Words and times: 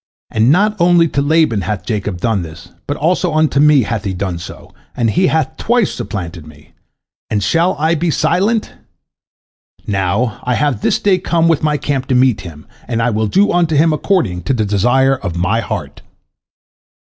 And 0.31 0.49
not 0.51 0.75
only 0.81 1.07
to 1.09 1.21
Laban 1.21 1.61
hath 1.61 1.85
Jacob 1.85 2.19
done 2.21 2.41
thus, 2.41 2.69
but 2.87 2.97
also 2.97 3.35
unto 3.35 3.59
me 3.59 3.83
hath 3.83 4.03
he 4.03 4.15
done 4.15 4.39
so, 4.39 4.73
and 4.97 5.11
he 5.11 5.27
hath 5.27 5.57
twice 5.57 5.91
supplanted 5.93 6.47
me, 6.47 6.73
and 7.29 7.43
shall 7.43 7.75
I 7.77 7.93
be 7.93 8.09
silent? 8.09 8.73
Now, 9.85 10.39
I 10.43 10.55
have 10.55 10.81
this 10.81 10.97
day 10.97 11.19
come 11.19 11.47
with 11.47 11.61
my 11.61 11.77
camp 11.77 12.07
to 12.07 12.15
meet 12.15 12.41
him, 12.41 12.65
and 12.87 12.99
I 12.99 13.11
will 13.11 13.27
do 13.27 13.51
unto 13.53 13.75
him 13.75 13.93
according 13.93 14.41
to 14.45 14.55
the 14.55 14.65
desire 14.65 15.17
of 15.17 15.35
my 15.35 15.59
heart." 15.59 16.01